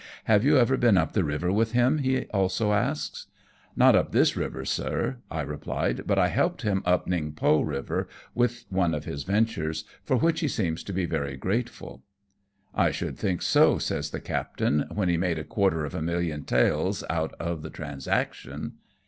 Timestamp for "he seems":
10.39-10.83